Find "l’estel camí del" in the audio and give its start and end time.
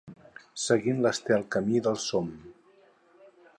1.05-2.01